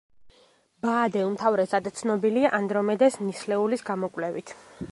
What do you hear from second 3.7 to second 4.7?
გამოკვლევით.